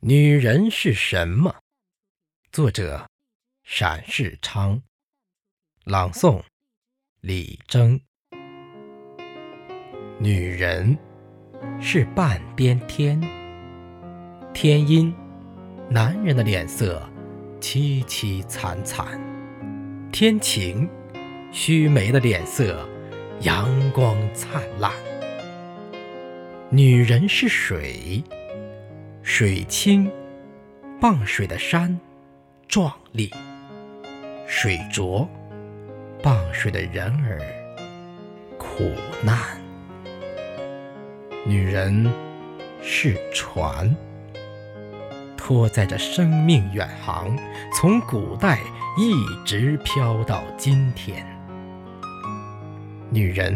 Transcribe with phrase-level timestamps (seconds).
[0.00, 1.56] 女人是什么？
[2.52, 3.08] 作者：
[3.64, 4.80] 陕世昌，
[5.84, 6.44] 朗诵：
[7.20, 8.00] 李征。
[10.20, 10.96] 女人
[11.80, 13.20] 是半边天，
[14.54, 15.12] 天阴，
[15.90, 17.02] 男人的脸色
[17.60, 19.18] 凄凄惨惨；
[20.12, 20.88] 天晴，
[21.50, 22.88] 须眉的脸色
[23.40, 24.92] 阳光灿烂。
[26.70, 28.22] 女人是水。
[29.30, 30.10] 水清，
[30.98, 32.00] 傍水的山
[32.66, 33.28] 壮丽；
[34.46, 35.28] 水浊，
[36.22, 37.38] 傍水的人儿
[38.58, 38.90] 苦
[39.22, 39.38] 难。
[41.46, 42.10] 女人
[42.82, 43.94] 是船，
[45.36, 47.36] 拖载着生命远航，
[47.74, 48.58] 从古代
[48.96, 49.12] 一
[49.44, 51.24] 直飘到今天。
[53.10, 53.54] 女人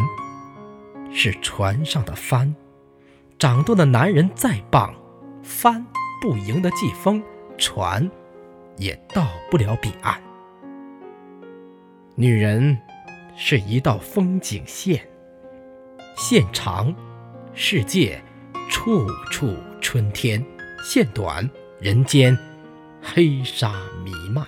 [1.10, 2.54] 是船上的帆，
[3.38, 4.94] 掌舵的男人再棒。
[5.42, 5.84] 帆
[6.20, 7.22] 不赢得季风，
[7.58, 8.10] 船
[8.76, 10.20] 也到不了彼岸。
[12.14, 12.78] 女人
[13.36, 15.08] 是一道风景线，
[16.16, 16.94] 线长，
[17.54, 18.22] 世界
[18.68, 20.40] 处处春天；
[20.84, 21.48] 线短，
[21.80, 22.36] 人间
[23.02, 23.72] 黑纱
[24.04, 24.46] 弥漫。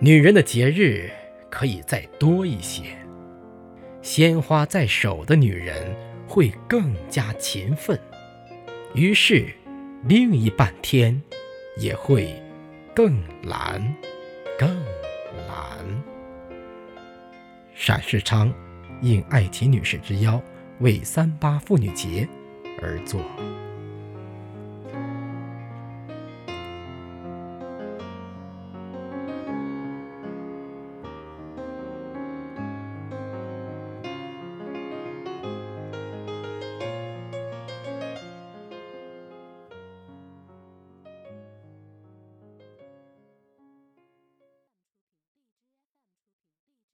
[0.00, 1.10] 女人的节日
[1.50, 2.82] 可以再多一些，
[4.02, 5.94] 鲜花在手的女人
[6.26, 7.98] 会更加勤奋。
[8.96, 9.52] 于是，
[10.04, 11.20] 另一半天
[11.76, 12.34] 也会
[12.94, 13.94] 更蓝，
[14.58, 14.66] 更
[15.46, 15.84] 蓝。
[17.74, 18.50] 闪世昌
[19.02, 20.42] 应爱琴女士之邀，
[20.80, 22.26] 为三八妇女节
[22.80, 23.20] 而作。